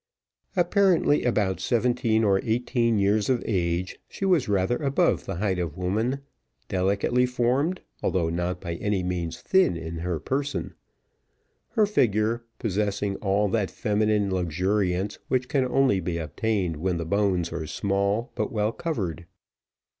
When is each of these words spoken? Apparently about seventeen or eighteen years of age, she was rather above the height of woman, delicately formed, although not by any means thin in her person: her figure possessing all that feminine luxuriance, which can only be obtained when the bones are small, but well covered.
Apparently 0.55 1.23
about 1.23 1.59
seventeen 1.59 2.23
or 2.23 2.39
eighteen 2.43 2.97
years 2.97 3.29
of 3.29 3.43
age, 3.45 3.99
she 4.09 4.25
was 4.25 4.49
rather 4.49 4.77
above 4.77 5.25
the 5.27 5.35
height 5.35 5.59
of 5.59 5.77
woman, 5.77 6.21
delicately 6.67 7.27
formed, 7.27 7.81
although 8.01 8.27
not 8.31 8.59
by 8.59 8.73
any 8.77 9.03
means 9.03 9.41
thin 9.41 9.77
in 9.77 9.97
her 9.97 10.19
person: 10.19 10.73
her 11.73 11.85
figure 11.85 12.41
possessing 12.57 13.15
all 13.17 13.47
that 13.49 13.69
feminine 13.69 14.31
luxuriance, 14.33 15.19
which 15.27 15.47
can 15.47 15.65
only 15.65 15.99
be 15.99 16.17
obtained 16.17 16.77
when 16.77 16.97
the 16.97 17.05
bones 17.05 17.53
are 17.53 17.67
small, 17.67 18.31
but 18.33 18.51
well 18.51 18.71
covered. 18.71 19.27